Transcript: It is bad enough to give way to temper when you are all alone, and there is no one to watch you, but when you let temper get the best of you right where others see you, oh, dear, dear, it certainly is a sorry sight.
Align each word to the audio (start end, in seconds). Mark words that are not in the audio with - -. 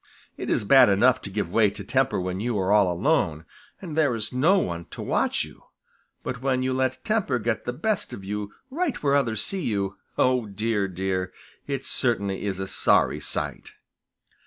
It 0.35 0.49
is 0.49 0.63
bad 0.63 0.89
enough 0.89 1.21
to 1.21 1.29
give 1.29 1.51
way 1.51 1.69
to 1.69 1.83
temper 1.83 2.19
when 2.19 2.39
you 2.39 2.57
are 2.57 2.71
all 2.71 2.91
alone, 2.91 3.45
and 3.79 3.95
there 3.95 4.15
is 4.15 4.33
no 4.33 4.57
one 4.57 4.85
to 4.85 4.99
watch 5.03 5.43
you, 5.43 5.65
but 6.23 6.41
when 6.41 6.63
you 6.63 6.73
let 6.73 7.05
temper 7.05 7.37
get 7.37 7.65
the 7.65 7.71
best 7.73 8.11
of 8.11 8.23
you 8.23 8.51
right 8.71 9.03
where 9.03 9.13
others 9.15 9.43
see 9.45 9.61
you, 9.61 9.97
oh, 10.17 10.47
dear, 10.47 10.87
dear, 10.87 11.31
it 11.67 11.85
certainly 11.85 12.45
is 12.47 12.57
a 12.57 12.65
sorry 12.65 13.19
sight. 13.19 13.73